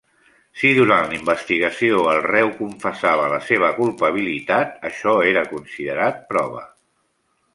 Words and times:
Si 0.59 0.69
durant 0.77 1.03
la 1.09 1.15
investigació 1.17 1.99
el 2.13 2.21
reu 2.27 2.49
confessava 2.61 3.27
la 3.33 3.37
seva 3.51 3.69
culpabilitat, 3.81 4.73
això 4.91 5.15
era 5.35 5.47
considerat 5.55 6.19
prova. 6.33 6.65